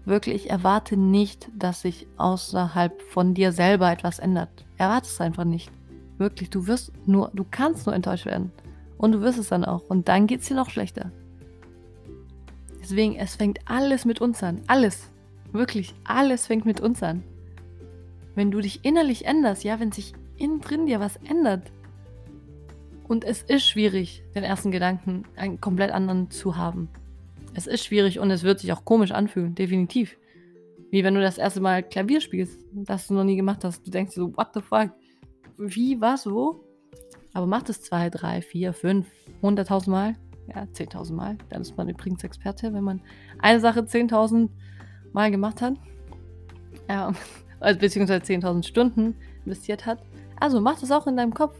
wirklich 0.07 0.49
erwarte 0.49 0.97
nicht, 0.97 1.49
dass 1.55 1.83
sich 1.83 2.07
außerhalb 2.17 3.03
von 3.03 3.35
dir 3.35 3.53
selber 3.53 3.91
etwas 3.93 4.19
ändert. 4.19 4.65
Erwarte 4.79 5.09
es 5.09 5.21
einfach 5.21 5.45
nicht. 5.45 5.71
Wirklich, 6.19 6.49
du 6.49 6.67
wirst 6.67 6.93
nur, 7.07 7.31
du 7.35 7.45
kannst 7.51 7.87
nur 7.87 7.95
enttäuscht 7.95 8.27
werden. 8.27 8.53
Und 8.97 9.13
du 9.13 9.21
wirst 9.21 9.39
es 9.39 9.49
dann 9.49 9.65
auch. 9.65 9.83
Und 9.89 10.09
dann 10.09 10.27
geht 10.27 10.41
es 10.41 10.49
dir 10.49 10.55
noch 10.55 10.71
schlechter. 10.71 11.11
Deswegen, 12.81 13.17
es 13.17 13.37
fängt 13.37 13.59
alles 13.67 14.05
mit 14.05 14.21
uns 14.21 14.43
an. 14.43 14.63
Alles. 14.67 15.11
Wirklich, 15.53 15.95
alles 16.05 16.47
fängt 16.47 16.65
mit 16.65 16.81
uns 16.81 17.03
an. 17.03 17.23
Wenn 18.35 18.51
du 18.51 18.61
dich 18.61 18.85
innerlich 18.85 19.27
änderst, 19.27 19.65
ja, 19.65 19.81
wenn 19.81 19.93
sich 19.93 20.15
innen 20.37 20.61
drin 20.61 20.87
dir 20.87 21.01
was 21.01 21.17
ändert, 21.29 21.71
und 23.09 23.25
es 23.25 23.43
ist 23.43 23.67
schwierig, 23.69 24.23
den 24.35 24.43
ersten 24.43 24.71
Gedanken 24.73 25.25
einen 25.37 25.61
komplett 25.61 25.93
anderen 25.93 26.31
zu 26.31 26.57
haben. 26.57 26.89
Es 27.57 27.67
ist 27.67 27.87
schwierig 27.87 28.19
und 28.19 28.31
es 28.31 28.43
wird 28.43 28.61
sich 28.61 28.71
auch 28.75 28.85
komisch 28.85 29.13
anfühlen, 29.13 29.55
definitiv. 29.55 30.19
Wie 30.91 31.03
wenn 31.03 31.15
du 31.15 31.23
das 31.23 31.39
erste 31.39 31.63
Mal 31.63 31.83
Klavier 31.83 32.21
spielst, 32.21 32.61
das 32.71 33.09
du 33.09 33.15
noch 33.15 33.25
nie 33.25 33.35
gemacht 33.35 33.65
hast. 33.65 33.85
Du 33.87 33.91
denkst 33.91 34.15
so, 34.15 34.37
what 34.37 34.49
the 34.53 34.61
fuck? 34.61 34.91
Wie, 35.57 35.99
was, 35.99 36.27
wo? 36.27 36.61
Aber 37.33 37.47
mach 37.47 37.63
das 37.63 37.81
zwei, 37.81 38.11
drei, 38.11 38.43
vier, 38.43 38.75
fünf, 38.75 39.07
hunderttausend 39.41 39.89
Mal. 39.89 40.17
Ja, 40.55 40.71
zehntausend 40.71 41.17
Mal. 41.17 41.39
Dann 41.49 41.63
ist 41.63 41.79
man 41.79 41.89
übrigens 41.89 42.23
Experte, 42.25 42.75
wenn 42.75 42.85
man 42.85 43.01
eine 43.39 43.59
Sache 43.59 43.87
zehntausend 43.87 44.51
Mal 45.15 45.31
gemacht 45.31 45.63
hat. 45.63 45.75
Ja, 46.91 47.15
also 47.61 47.81
beziehungsweise 47.81 48.23
zehntausend 48.23 48.67
Stunden 48.67 49.17
investiert 49.47 49.87
hat. 49.87 50.03
Also 50.39 50.61
mach 50.61 50.79
das 50.79 50.93
auch 50.93 51.07
in 51.07 51.17
deinem 51.17 51.33
Kopf. 51.33 51.59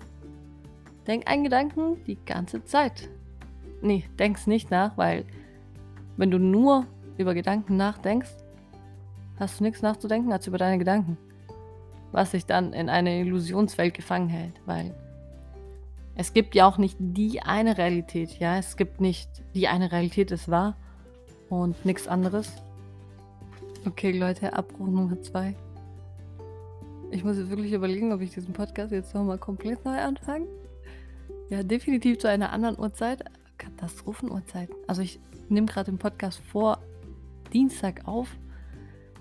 Denk 1.07 1.27
einen 1.27 1.45
Gedanken 1.45 2.05
die 2.05 2.19
ganze 2.27 2.65
Zeit. 2.65 3.09
Nee, 3.81 4.05
denk's 4.19 4.47
nicht 4.47 4.71
nach, 4.71 4.99
weil 4.99 5.25
wenn 6.17 6.31
du 6.31 6.39
nur 6.39 6.87
über 7.19 7.35
Gedanken 7.35 7.77
nachdenkst, 7.77 8.31
hast 9.39 9.61
du 9.61 9.65
nichts 9.65 9.83
nachzudenken 9.83 10.33
als 10.33 10.47
über 10.47 10.59
deine 10.59 10.79
Gedanken. 10.79 11.19
Was 12.13 12.31
dich 12.31 12.47
dann 12.47 12.73
in 12.73 12.89
eine 12.89 13.21
Illusionswelt 13.21 13.95
gefangen 13.95 14.29
hält, 14.29 14.61
weil 14.65 14.95
es 16.15 16.33
gibt 16.33 16.55
ja 16.55 16.67
auch 16.67 16.79
nicht 16.79 16.97
die 16.99 17.43
eine 17.43 17.77
Realität, 17.77 18.39
ja. 18.39 18.57
Es 18.57 18.77
gibt 18.77 19.01
nicht 19.01 19.29
die 19.55 19.69
eine 19.69 19.93
Realität 19.93 20.31
ist 20.31 20.51
wahr 20.51 20.77
und 21.51 21.85
nichts 21.85 22.09
anderes. 22.09 22.51
Okay, 23.87 24.13
Leute, 24.13 24.53
Abbruch 24.55 24.87
Nummer 24.87 25.21
zwei. 25.23 25.55
Ich 27.11 27.23
muss 27.23 27.37
jetzt 27.37 27.51
wirklich 27.51 27.73
überlegen, 27.73 28.13
ob 28.13 28.21
ich 28.21 28.31
diesen 28.31 28.53
Podcast 28.53 28.93
jetzt 28.93 29.15
nochmal 29.15 29.39
komplett 29.39 29.85
neu 29.85 29.99
anfange. 29.99 30.47
Ja, 31.51 31.63
definitiv 31.63 32.19
zu 32.19 32.29
einer 32.29 32.53
anderen 32.53 32.79
Uhrzeit. 32.79 33.25
Katastrophenuhrzeit. 33.67 34.71
Also 34.87 35.03
ich 35.03 35.21
nehme 35.49 35.67
gerade 35.67 35.91
den 35.91 35.99
Podcast 35.99 36.41
vor 36.41 36.79
Dienstag 37.53 38.07
auf. 38.07 38.29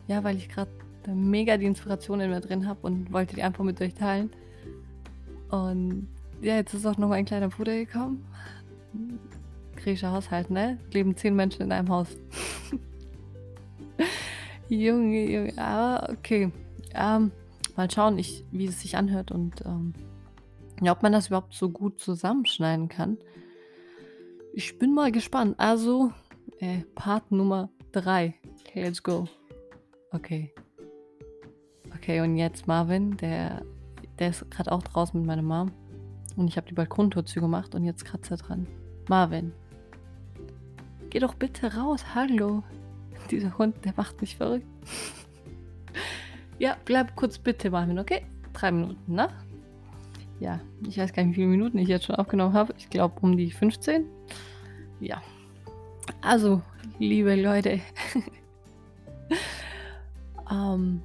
Ja, 0.07 0.23
weil 0.23 0.37
ich 0.37 0.49
gerade 0.49 0.71
mega 1.13 1.57
die 1.57 1.65
Inspiration 1.65 2.19
in 2.19 2.29
mir 2.29 2.41
drin 2.41 2.67
habe 2.67 2.79
und 2.83 3.11
wollte 3.11 3.35
die 3.35 3.43
einfach 3.43 3.63
mit 3.63 3.81
euch 3.81 3.93
teilen. 3.93 4.31
Und 5.49 6.07
ja, 6.41 6.55
jetzt 6.55 6.73
ist 6.73 6.85
auch 6.85 6.97
noch 6.97 7.11
ein 7.11 7.25
kleiner 7.25 7.49
Bruder 7.49 7.75
gekommen. 7.75 8.25
Griechischer 9.75 10.11
Haushalt, 10.11 10.49
ne? 10.49 10.79
Leben 10.91 11.15
zehn 11.15 11.35
Menschen 11.35 11.63
in 11.63 11.71
einem 11.71 11.89
Haus. 11.89 12.07
Junge, 14.69 15.29
Junge, 15.29 15.57
aber 15.57 16.09
okay. 16.11 16.51
Ähm, 16.93 17.31
mal 17.75 17.89
schauen, 17.91 18.17
ich, 18.17 18.43
wie 18.51 18.65
es 18.65 18.81
sich 18.81 18.97
anhört 18.97 19.31
und 19.31 19.63
ähm, 19.65 19.93
ja, 20.81 20.91
ob 20.91 21.03
man 21.03 21.11
das 21.11 21.27
überhaupt 21.27 21.53
so 21.53 21.69
gut 21.69 21.99
zusammenschneiden 21.99 22.89
kann. 22.89 23.17
Ich 24.57 24.79
bin 24.79 24.93
mal 24.93 25.11
gespannt. 25.11 25.55
Also, 25.57 26.13
äh, 26.59 26.79
Part 26.95 27.29
Nummer 27.29 27.69
3. 27.91 28.33
Okay, 28.61 28.83
let's 28.83 29.03
go. 29.03 29.27
Okay. 30.11 30.53
Okay, 31.93 32.21
und 32.21 32.37
jetzt 32.37 32.65
Marvin, 32.65 33.17
der, 33.17 33.65
der 34.17 34.29
ist 34.29 34.49
gerade 34.49 34.71
auch 34.71 34.81
draußen 34.81 35.19
mit 35.19 35.27
meiner 35.27 35.41
Mom. 35.41 35.73
Und 36.37 36.47
ich 36.47 36.55
habe 36.55 36.67
die 36.67 36.73
Balkontür 36.73 37.25
zugemacht 37.25 37.75
und 37.75 37.83
jetzt 37.83 38.05
kratzt 38.05 38.31
er 38.31 38.37
dran. 38.37 38.65
Marvin. 39.09 39.51
Geh 41.09 41.19
doch 41.19 41.33
bitte 41.33 41.75
raus. 41.75 42.15
Hallo. 42.15 42.63
Dieser 43.31 43.57
Hund, 43.57 43.83
der 43.83 43.93
macht 43.97 44.21
mich 44.21 44.37
verrückt. 44.37 44.67
ja, 46.59 46.77
bleib 46.85 47.13
kurz 47.17 47.37
bitte, 47.37 47.71
Marvin, 47.71 47.99
okay? 47.99 48.25
Drei 48.53 48.71
Minuten, 48.71 49.15
ne? 49.15 49.27
Ja, 50.39 50.59
ich 50.87 50.97
weiß 50.97 51.13
gar 51.13 51.23
nicht, 51.23 51.31
wie 51.31 51.41
viele 51.41 51.47
Minuten 51.47 51.77
ich 51.77 51.87
jetzt 51.87 52.05
schon 52.05 52.15
aufgenommen 52.15 52.53
habe. 52.53 52.73
Ich 52.77 52.89
glaube 52.89 53.15
um 53.21 53.37
die 53.37 53.51
15. 53.51 54.05
Ja. 54.99 55.21
Also, 56.21 56.61
liebe 56.99 57.35
Leute. 57.35 57.79
ähm, 60.51 61.01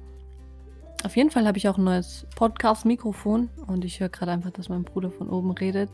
auf 1.03 1.15
jeden 1.15 1.31
Fall 1.31 1.47
habe 1.47 1.57
ich 1.57 1.67
auch 1.67 1.77
ein 1.77 1.83
neues 1.83 2.27
Podcast-Mikrofon 2.35 3.49
und 3.67 3.85
ich 3.85 3.99
höre 3.99 4.09
gerade 4.09 4.31
einfach, 4.31 4.51
dass 4.51 4.69
mein 4.69 4.83
Bruder 4.83 5.11
von 5.11 5.29
oben 5.29 5.51
redet. 5.51 5.89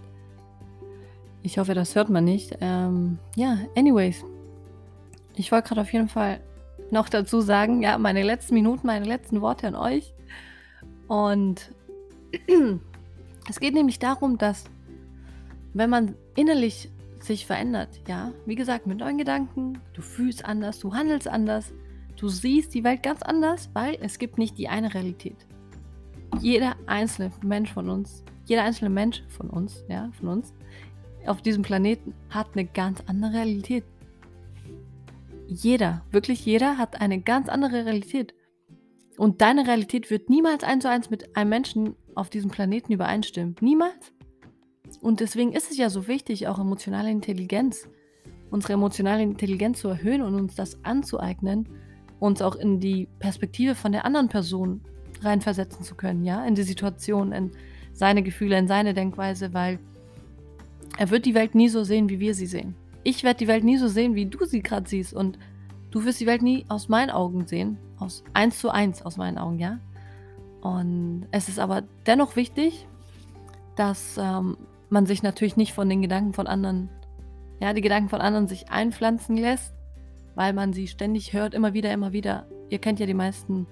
Ich 1.44 1.60
hoffe, 1.60 1.74
das 1.74 1.96
hört 1.96 2.10
man 2.10 2.25
nicht. 2.25 2.58
Ähm, 2.60 3.20
ja, 3.36 3.58
anyways. 3.75 4.25
Ich 5.36 5.51
wollte 5.51 5.70
gerade 5.70 5.82
auf 5.82 5.94
jeden 5.94 6.10
Fall 6.10 6.41
noch 6.91 7.10
dazu 7.10 7.41
sagen, 7.41 7.84
ja, 7.84 7.98
meine 7.98 8.24
letzten 8.24 8.56
Minuten, 8.56 8.88
meine 8.88 9.06
letzten 9.06 9.41
Worte 9.41 9.67
an 9.67 9.75
euch. 9.75 10.13
Und 11.08 11.72
es 13.50 13.60
geht 13.60 13.74
nämlich 13.74 14.00
darum, 14.00 14.38
dass 14.38 14.66
wenn 15.74 15.89
man 15.89 16.16
innerlich 16.36 16.89
sich 17.20 17.46
verändert, 17.46 18.01
ja, 18.08 18.32
wie 18.46 18.56
gesagt, 18.56 18.88
mit 18.88 19.00
neuen 19.00 19.18
Gedanken, 19.18 19.80
du 19.94 20.01
fühlst 20.01 20.46
anders, 20.46 20.80
du 20.80 20.94
handelst 20.94 21.27
anders, 21.27 21.74
du 22.16 22.30
siehst 22.30 22.74
die 22.74 22.84
Welt 22.84 23.04
ganz 23.04 23.22
anders, 23.22 23.70
weil 23.74 23.98
es 24.01 24.20
gibt 24.20 24.38
nicht 24.38 24.58
die 24.58 24.70
eine 24.70 24.94
Realität. 24.94 25.46
Jeder 26.39 26.75
einzelne 26.86 27.32
Mensch 27.44 27.72
von 27.72 27.89
uns, 27.89 28.24
jeder 28.46 28.63
einzelne 28.63 28.89
Mensch 28.89 29.24
von 29.30 29.50
uns, 29.50 29.84
ja, 29.88 30.12
von 30.20 30.30
uns, 30.30 30.54
auf 31.25 31.42
diesem 31.42 31.63
Planeten 31.63 32.13
hat 32.30 32.48
eine 32.54 32.66
ganz 32.66 33.04
andere 33.08 33.34
Realität. 33.34 33.84
Jeder, 35.48 36.04
wirklich 36.12 36.46
jeder 36.46 36.77
hat 36.77 37.01
eine 37.01 37.22
ganz 37.22 37.50
andere 37.50 37.86
Realität. 37.86 38.34
Und 39.18 39.42
deine 39.42 39.68
Realität 39.68 40.10
wird 40.12 40.30
niemals 40.30 40.64
eins 40.64 40.84
zu 40.84 40.90
eins 40.90 41.10
mit 41.10 41.36
einem 41.36 41.50
Menschen 41.50 41.96
auf 42.16 42.30
diesem 42.30 42.52
Planeten 42.52 42.94
übereinstimmen. 42.94 43.56
Niemals. 43.62 44.14
Und 45.02 45.20
deswegen 45.20 45.54
ist 45.54 45.72
es 45.72 45.78
ja 45.78 45.90
so 45.90 46.08
wichtig, 46.08 46.48
auch 46.48 46.60
emotionale 46.60 47.10
Intelligenz, 47.10 47.90
unsere 48.52 48.74
emotionale 48.74 49.24
Intelligenz 49.24 49.80
zu 49.80 49.90
erhöhen 49.90 50.22
und 50.22 50.36
uns 50.36 50.56
das 50.56 50.84
anzueignen, 50.86 51.68
uns 52.20 52.42
auch 52.42 52.56
in 52.56 52.80
die 52.80 53.08
Perspektive 53.20 53.76
von 53.76 53.92
der 53.92 54.06
anderen 54.06 54.30
Person 54.30 54.82
reinversetzen 55.22 55.84
zu 55.84 55.96
können, 55.96 56.24
ja, 56.24 56.46
in 56.46 56.56
die 56.56 56.64
Situation, 56.64 57.32
in 57.32 57.52
seine 57.94 58.22
Gefühle, 58.22 58.58
in 58.58 58.68
seine 58.68 58.94
Denkweise, 58.94 59.54
weil 59.54 59.80
er 60.98 61.10
wird 61.10 61.26
die 61.26 61.34
Welt 61.34 61.56
nie 61.56 61.70
so 61.70 61.84
sehen, 61.84 62.10
wie 62.10 62.20
wir 62.20 62.34
sie 62.34 62.46
sehen. 62.46 62.76
Ich 63.04 63.24
werde 63.24 63.40
die 63.40 63.48
Welt 63.48 63.64
nie 63.64 63.78
so 63.78 63.88
sehen, 63.88 64.16
wie 64.16 64.28
du 64.28 64.46
sie 64.46 64.62
gerade 64.62 64.88
siehst 64.88 65.14
und 65.14 65.38
du 65.91 66.06
wirst 66.06 66.20
die 66.20 66.25
Welt 66.25 66.41
nie 66.41 66.65
aus 66.70 66.89
meinen 66.89 67.10
Augen 67.10 67.48
sehen, 67.48 67.77
aus 68.00 68.24
eins 68.34 68.60
zu 68.60 68.70
eins 68.70 69.01
aus 69.01 69.17
meinen 69.17 69.38
Augen, 69.38 69.60
ja. 69.60 69.79
Und 70.62 71.27
es 71.32 71.50
ist 71.50 71.60
aber 71.60 71.84
dennoch 72.06 72.36
wichtig, 72.36 72.88
dass 73.75 74.17
ähm, 74.17 74.58
man 74.89 75.06
sich 75.06 75.24
natürlich 75.24 75.58
nicht 75.58 75.74
von 75.74 75.89
den 75.89 76.01
Gedanken 76.01 76.34
von 76.34 76.48
anderen, 76.48 76.89
ja, 77.62 77.74
die 77.74 77.82
Gedanken 77.82 78.10
von 78.10 78.22
anderen 78.22 78.48
sich 78.48 78.70
einpflanzen 78.70 79.38
lässt, 79.38 79.74
weil 80.36 80.53
man 80.53 80.74
sie 80.74 80.88
ständig 80.88 81.34
hört, 81.34 81.53
immer 81.53 81.74
wieder, 81.74 81.91
immer 81.91 82.13
wieder. 82.13 82.48
Ihr 82.70 82.79
kennt 82.79 83.00
ja 83.00 83.06
die 83.06 83.13
meisten 83.13 83.67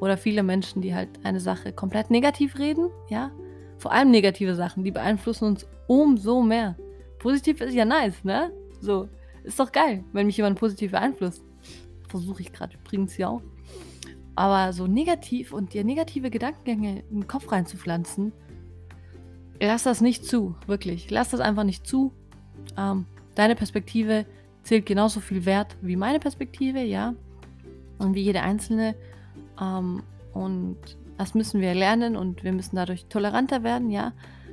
oder 0.00 0.16
viele 0.16 0.42
Menschen, 0.42 0.82
die 0.82 0.94
halt 0.94 1.08
eine 1.24 1.40
Sache 1.40 1.72
komplett 1.72 2.10
negativ 2.10 2.58
reden, 2.58 2.90
ja. 3.08 3.30
Vor 3.78 3.92
allem 3.92 4.10
negative 4.10 4.54
Sachen, 4.54 4.84
die 4.84 4.90
beeinflussen 4.90 5.46
uns 5.46 5.66
umso 5.86 6.42
mehr. 6.42 6.76
Positiv 7.18 7.60
ist 7.60 7.74
ja 7.74 7.84
nice, 7.84 8.22
ne? 8.24 8.52
So, 8.80 9.08
ist 9.42 9.58
doch 9.58 9.72
geil, 9.72 10.04
wenn 10.12 10.26
mich 10.26 10.36
jemand 10.36 10.58
positiv 10.58 10.92
beeinflusst. 10.92 11.42
Versuche 12.14 12.42
ich 12.42 12.52
gerade 12.52 12.76
übrigens 12.76 13.16
ja 13.16 13.28
auch. 13.28 13.42
Aber 14.36 14.72
so 14.72 14.86
negativ 14.86 15.52
und 15.52 15.74
dir 15.74 15.82
negative 15.82 16.30
Gedankengänge 16.30 17.00
in 17.10 17.22
den 17.22 17.26
Kopf 17.26 17.50
reinzupflanzen, 17.50 18.32
lass 19.60 19.82
das 19.82 20.00
nicht 20.00 20.24
zu, 20.24 20.54
wirklich. 20.68 21.10
Lass 21.10 21.30
das 21.30 21.40
einfach 21.40 21.64
nicht 21.64 21.88
zu. 21.88 22.12
Ähm, 22.76 23.06
deine 23.34 23.56
Perspektive 23.56 24.26
zählt 24.62 24.86
genauso 24.86 25.18
viel 25.18 25.44
wert 25.44 25.76
wie 25.82 25.96
meine 25.96 26.20
Perspektive, 26.20 26.84
ja. 26.84 27.16
Und 27.98 28.14
wie 28.14 28.22
jede 28.22 28.42
einzelne. 28.42 28.94
Ähm, 29.60 30.04
und 30.32 30.78
das 31.18 31.34
müssen 31.34 31.60
wir 31.60 31.74
lernen 31.74 32.14
und 32.14 32.44
wir 32.44 32.52
müssen 32.52 32.76
dadurch 32.76 33.06
toleranter 33.06 33.64
werden, 33.64 33.90
ja. 33.90 34.12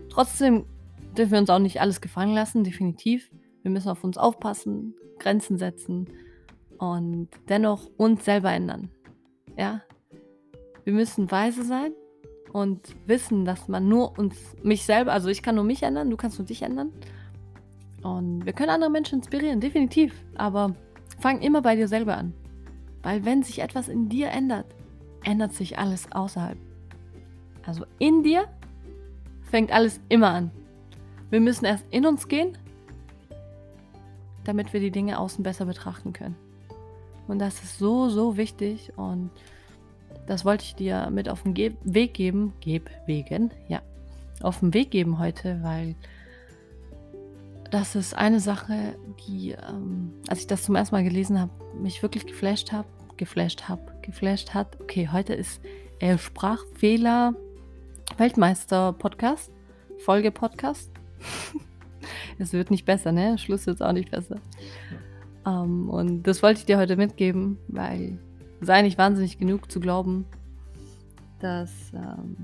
Trotzdem 0.09 0.65
dürfen 1.15 1.33
wir 1.33 1.39
uns 1.39 1.51
auch 1.51 1.59
nicht 1.59 1.79
alles 1.79 2.01
gefallen 2.01 2.33
lassen, 2.33 2.63
definitiv. 2.63 3.29
Wir 3.61 3.69
müssen 3.69 3.89
auf 3.89 4.03
uns 4.03 4.17
aufpassen, 4.17 4.95
Grenzen 5.19 5.59
setzen 5.59 6.07
und 6.81 7.29
dennoch 7.47 7.91
uns 7.95 8.25
selber 8.25 8.51
ändern. 8.51 8.89
Ja. 9.55 9.81
Wir 10.83 10.93
müssen 10.93 11.29
weise 11.29 11.63
sein 11.63 11.91
und 12.53 12.95
wissen, 13.05 13.45
dass 13.45 13.67
man 13.67 13.88
nur 13.88 14.17
uns, 14.17 14.35
mich 14.63 14.83
selber, 14.83 15.13
also 15.13 15.29
ich 15.29 15.43
kann 15.43 15.53
nur 15.53 15.63
mich 15.63 15.83
ändern, 15.83 16.09
du 16.09 16.17
kannst 16.17 16.39
nur 16.39 16.47
dich 16.47 16.63
ändern. 16.63 16.91
Und 18.01 18.47
wir 18.47 18.53
können 18.53 18.71
andere 18.71 18.89
Menschen 18.89 19.19
inspirieren, 19.19 19.59
definitiv. 19.59 20.25
Aber 20.33 20.75
fang 21.19 21.39
immer 21.41 21.61
bei 21.61 21.75
dir 21.75 21.88
selber 21.88 22.17
an. 22.17 22.33
Weil 23.03 23.25
wenn 23.25 23.43
sich 23.43 23.59
etwas 23.59 23.88
in 23.88 24.09
dir 24.09 24.29
ändert, 24.29 24.65
ändert 25.23 25.53
sich 25.53 25.77
alles 25.77 26.11
außerhalb. 26.11 26.57
Also 27.63 27.85
in 28.00 28.23
dir 28.23 28.45
fängt 29.43 29.71
alles 29.71 30.01
immer 30.09 30.31
an. 30.31 30.50
Wir 31.29 31.41
müssen 31.41 31.65
erst 31.65 31.85
in 31.91 32.07
uns 32.07 32.27
gehen, 32.27 32.57
damit 34.45 34.73
wir 34.73 34.79
die 34.79 34.89
Dinge 34.89 35.19
außen 35.19 35.43
besser 35.43 35.65
betrachten 35.65 36.11
können. 36.11 36.35
Und 37.31 37.39
das 37.39 37.63
ist 37.63 37.79
so, 37.79 38.09
so 38.09 38.35
wichtig. 38.35 38.91
Und 38.97 39.31
das 40.27 40.43
wollte 40.43 40.65
ich 40.65 40.75
dir 40.75 41.09
mit 41.11 41.29
auf 41.29 41.43
den 41.43 41.53
Ge 41.53 41.71
Weg 41.81 42.13
geben. 42.13 42.51
Geb 42.59 42.89
wegen, 43.05 43.51
ja. 43.69 43.81
Auf 44.41 44.59
den 44.59 44.73
Weg 44.73 44.91
geben 44.91 45.17
heute, 45.17 45.63
weil 45.63 45.95
das 47.69 47.95
ist 47.95 48.17
eine 48.17 48.41
Sache, 48.41 48.97
die, 49.25 49.51
ähm, 49.51 50.11
als 50.27 50.41
ich 50.41 50.47
das 50.47 50.63
zum 50.63 50.75
ersten 50.75 50.93
Mal 50.93 51.05
gelesen 51.05 51.39
habe, 51.39 51.51
mich 51.79 52.03
wirklich 52.03 52.25
geflasht 52.25 52.73
habe. 52.73 52.89
Geflasht 53.15 53.69
habe, 53.69 53.81
geflasht 54.01 54.53
hat. 54.53 54.81
Okay, 54.81 55.07
heute 55.09 55.33
ist 55.33 55.61
äh, 56.00 56.17
Sprachfehler 56.17 57.33
Weltmeister 58.17 58.91
Podcast. 58.91 59.51
Folge 60.00 60.31
Podcast. 60.31 60.91
es 62.39 62.51
wird 62.51 62.71
nicht 62.71 62.83
besser, 62.83 63.13
ne? 63.13 63.38
Schluss 63.38 63.67
wird 63.67 63.81
auch 63.81 63.93
nicht 63.93 64.11
besser. 64.11 64.35
Ähm, 65.45 65.89
und 65.89 66.24
das 66.24 66.43
wollte 66.43 66.60
ich 66.60 66.65
dir 66.65 66.77
heute 66.77 66.95
mitgeben, 66.95 67.57
weil 67.67 68.17
sei 68.62 68.81
nicht 68.81 68.98
wahnsinnig 68.98 69.39
genug 69.39 69.71
zu 69.71 69.79
glauben, 69.79 70.25
dass 71.39 71.71
ähm, 71.93 72.36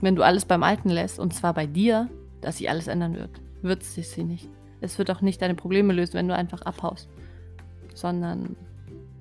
wenn 0.00 0.16
du 0.16 0.22
alles 0.22 0.44
beim 0.44 0.62
Alten 0.62 0.90
lässt, 0.90 1.18
und 1.18 1.32
zwar 1.32 1.54
bei 1.54 1.66
dir, 1.66 2.08
dass 2.40 2.58
sich 2.58 2.68
alles 2.68 2.88
ändern 2.88 3.14
wird. 3.14 3.40
Wird 3.62 3.82
es 3.82 3.94
sich 3.94 4.16
nicht. 4.18 4.48
Es 4.80 4.98
wird 4.98 5.10
auch 5.10 5.20
nicht 5.20 5.40
deine 5.40 5.54
Probleme 5.54 5.92
lösen, 5.92 6.14
wenn 6.14 6.28
du 6.28 6.34
einfach 6.34 6.62
abhaust. 6.62 7.08
Sondern, 7.94 8.56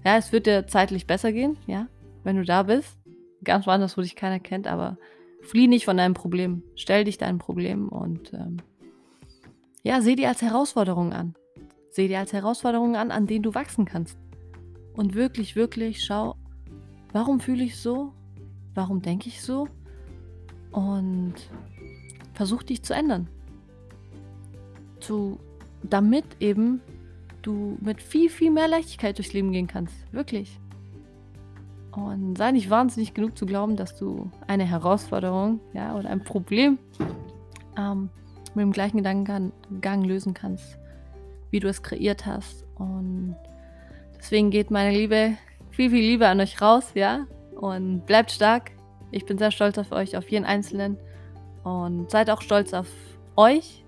ja, 0.04 0.18
es 0.18 0.32
wird 0.32 0.48
dir 0.48 0.66
zeitlich 0.66 1.06
besser 1.06 1.32
gehen, 1.32 1.58
ja, 1.68 1.88
wenn 2.24 2.36
du 2.36 2.44
da 2.44 2.64
bist. 2.64 2.98
Ganz 3.44 3.68
woanders, 3.68 3.96
wo 3.96 4.02
dich 4.02 4.16
keiner 4.16 4.40
kennt, 4.40 4.68
aber 4.68 4.98
flieh 5.44 5.68
nicht 5.68 5.86
von 5.86 5.98
deinem 5.98 6.16
Problem. 6.16 6.64
Stell 6.76 7.04
dich 7.04 7.20
deinem 7.20 7.38
Problem 7.38 7.90
und 7.90 8.34
ähm, 8.34 8.58
ja, 9.84 10.02
seh 10.02 10.16
dir 10.16 10.30
als 10.30 10.42
Herausforderung 10.42 11.14
an. 11.14 11.36
Seh 11.92 12.08
dir 12.08 12.20
als 12.20 12.32
Herausforderung 12.32 12.96
an, 12.96 13.12
an 13.12 13.28
denen 13.28 13.44
du 13.44 13.54
wachsen 13.54 13.86
kannst. 13.86 14.18
Und 14.94 15.14
wirklich, 15.14 15.56
wirklich 15.56 16.04
schau, 16.04 16.36
warum 17.12 17.40
fühle 17.40 17.64
ich 17.64 17.78
so? 17.78 18.14
Warum 18.74 19.02
denke 19.02 19.28
ich 19.28 19.42
so? 19.42 19.68
Und 20.72 21.36
versuch 22.34 22.64
dich 22.64 22.82
zu 22.82 22.94
ändern. 22.94 23.28
Zu, 25.02 25.38
damit 25.84 26.26
eben 26.40 26.82
du 27.42 27.78
mit 27.82 28.02
viel, 28.02 28.30
viel 28.30 28.52
mehr 28.52 28.70
Leichtigkeit 28.70 29.18
durchs 29.18 29.34
Leben 29.34 29.52
gehen 29.52 29.68
kannst. 29.68 29.94
Wirklich. 30.14 30.60
Und 31.92 32.38
sei 32.38 32.52
nicht 32.52 32.70
wahnsinnig 32.70 33.14
genug 33.14 33.38
zu 33.38 33.46
glauben, 33.46 33.76
dass 33.76 33.98
du 33.98 34.32
eine 34.48 34.64
Herausforderung 34.64 35.60
ja, 35.74 35.96
oder 35.98 36.10
ein 36.10 36.24
Problem 36.24 36.80
ähm, 37.78 38.10
mit 38.56 38.64
dem 38.64 38.72
gleichen 38.72 38.98
Gedankengang 38.98 40.04
lösen 40.04 40.34
kannst, 40.34 40.78
wie 41.52 41.60
du 41.60 41.68
es 41.68 41.84
kreiert 41.84 42.26
hast. 42.26 42.66
Und 42.76 43.36
deswegen 44.18 44.50
geht 44.50 44.72
meine 44.72 44.96
Liebe, 44.96 45.38
viel, 45.70 45.90
viel 45.90 46.04
Liebe 46.04 46.28
an 46.28 46.40
euch 46.40 46.62
raus, 46.62 46.92
ja. 46.96 47.28
Und 47.56 48.06
bleibt 48.06 48.32
stark. 48.32 48.72
Ich 49.12 49.26
bin 49.26 49.38
sehr 49.38 49.52
stolz 49.52 49.78
auf 49.78 49.92
euch, 49.92 50.18
auf 50.18 50.30
jeden 50.30 50.46
Einzelnen. 50.46 50.98
Und 51.64 52.10
seid 52.10 52.30
auch 52.30 52.42
stolz 52.42 52.74
auf 52.74 52.88
euch. 53.36 53.84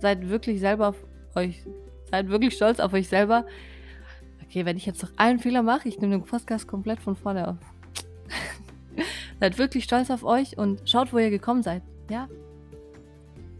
Seid 0.00 0.28
wirklich 0.28 0.60
selber 0.60 0.88
auf 0.88 0.96
euch. 1.34 1.62
Seid 2.10 2.28
wirklich 2.28 2.54
stolz 2.54 2.80
auf 2.80 2.92
euch 2.92 3.08
selber. 3.08 3.46
Okay, 4.44 4.66
wenn 4.66 4.76
ich 4.76 4.84
jetzt 4.84 5.02
noch 5.02 5.12
einen 5.16 5.38
Fehler 5.38 5.62
mache, 5.62 5.88
ich 5.88 5.98
nehme 6.00 6.18
den 6.18 6.24
Podcast 6.24 6.68
komplett 6.68 7.00
von 7.00 7.16
vorne 7.16 7.48
auf. 7.48 7.56
seid 9.40 9.58
wirklich 9.58 9.84
stolz 9.84 10.10
auf 10.10 10.22
euch 10.22 10.58
und 10.58 10.88
schaut, 10.88 11.12
wo 11.12 11.18
ihr 11.18 11.30
gekommen 11.30 11.62
seid. 11.62 11.82
Ja, 12.10 12.28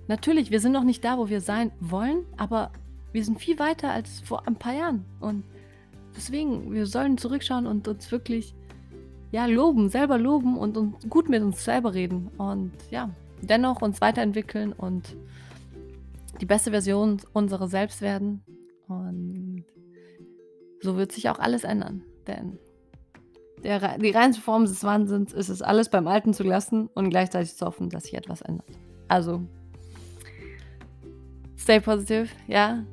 Natürlich, 0.07 0.51
wir 0.51 0.61
sind 0.61 0.73
noch 0.73 0.85
nicht 0.85 1.03
da, 1.05 1.17
wo 1.17 1.29
wir 1.29 1.41
sein 1.41 1.73
wollen, 1.81 2.27
aber 2.37 2.73
wir 3.15 3.25
sind 3.25 3.41
viel 3.41 3.61
weiter 3.61 3.93
als 3.93 4.21
vor 4.21 4.47
ein 4.47 4.57
paar 4.57 4.75
Jahren. 4.75 5.05
Und 5.21 5.45
deswegen, 6.17 6.73
wir 6.73 6.85
sollen 6.87 7.17
zurückschauen 7.17 7.67
und 7.67 7.87
uns 7.87 8.11
wirklich 8.11 8.55
ja, 9.31 9.47
loben, 9.47 9.89
selber 9.89 10.19
loben 10.19 10.59
und, 10.59 10.77
und 10.77 11.09
gut 11.09 11.29
mit 11.29 11.41
uns 11.41 11.65
selber 11.65 11.95
reden. 11.95 12.29
Und 12.39 12.73
ja, 12.91 13.11
dennoch 13.41 13.83
uns 13.83 14.01
weiterentwickeln 14.01 14.73
und 14.73 15.17
die 16.41 16.47
beste 16.47 16.73
Version 16.73 17.21
unserer 17.33 17.69
selbst 17.69 18.01
werden. 18.01 18.43
Und 18.89 19.65
so 20.83 20.97
wird 20.97 21.13
sich 21.13 21.29
auch 21.29 21.39
alles 21.39 21.63
ändern. 21.63 22.03
Denn 22.27 22.59
der, 23.63 23.97
die 23.99 24.11
reinste 24.11 24.43
Form 24.43 24.65
des 24.65 24.83
Wahnsinns 24.83 25.33
ist 25.33 25.51
es, 25.51 25.63
alles 25.63 25.89
beim 25.89 26.09
Alten 26.09 26.35
zu 26.35 26.43
lassen 26.43 26.89
und 26.95 27.11
gleichzeitig 27.11 27.55
zu 27.55 27.65
hoffen, 27.65 27.91
dass 27.91 28.05
sich 28.05 28.15
etwas 28.15 28.43
ändert. 28.43 28.67
Also 29.07 29.41
Stay 31.65 31.81
positive, 31.81 32.29
ja. 32.47 32.85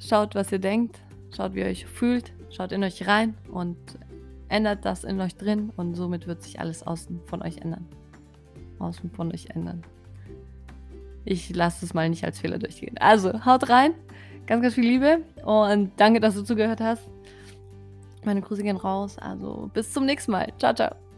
Schaut, 0.00 0.34
was 0.34 0.50
ihr 0.50 0.58
denkt. 0.58 0.98
Schaut, 1.36 1.54
wie 1.54 1.60
ihr 1.60 1.66
euch 1.66 1.86
fühlt. 1.86 2.32
Schaut 2.50 2.72
in 2.72 2.82
euch 2.82 3.06
rein 3.06 3.34
und 3.52 3.76
ändert 4.48 4.84
das 4.84 5.04
in 5.04 5.20
euch 5.20 5.36
drin 5.36 5.70
und 5.76 5.94
somit 5.94 6.26
wird 6.26 6.42
sich 6.42 6.58
alles 6.58 6.84
außen 6.84 7.20
von 7.26 7.42
euch 7.42 7.58
ändern. 7.58 7.86
Außen 8.80 9.10
von 9.10 9.32
euch 9.32 9.50
ändern. 9.50 9.84
Ich 11.24 11.54
lasse 11.54 11.84
es 11.84 11.94
mal 11.94 12.08
nicht 12.08 12.24
als 12.24 12.40
Fehler 12.40 12.58
durchgehen. 12.58 12.96
Also, 12.98 13.44
haut 13.44 13.68
rein. 13.68 13.92
Ganz, 14.46 14.62
ganz 14.62 14.74
viel 14.74 14.84
Liebe 14.84 15.20
und 15.44 15.92
danke, 15.96 16.18
dass 16.18 16.34
du 16.34 16.42
zugehört 16.42 16.80
hast. 16.80 17.08
Meine 18.24 18.40
Grüße 18.40 18.62
gehen 18.62 18.76
raus. 18.76 19.16
Also, 19.18 19.70
bis 19.72 19.92
zum 19.92 20.06
nächsten 20.06 20.32
Mal. 20.32 20.52
Ciao, 20.58 20.74
ciao. 20.74 21.09